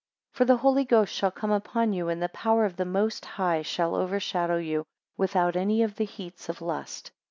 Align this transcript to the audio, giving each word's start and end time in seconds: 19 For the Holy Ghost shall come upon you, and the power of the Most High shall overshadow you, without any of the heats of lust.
19 0.33 0.35
For 0.37 0.45
the 0.45 0.57
Holy 0.61 0.83
Ghost 0.83 1.13
shall 1.13 1.29
come 1.29 1.51
upon 1.51 1.93
you, 1.93 2.09
and 2.09 2.23
the 2.23 2.29
power 2.29 2.65
of 2.65 2.75
the 2.75 2.85
Most 2.85 3.23
High 3.23 3.61
shall 3.61 3.93
overshadow 3.93 4.57
you, 4.57 4.83
without 5.15 5.55
any 5.55 5.83
of 5.83 5.97
the 5.97 6.05
heats 6.05 6.49
of 6.49 6.59
lust. 6.59 7.11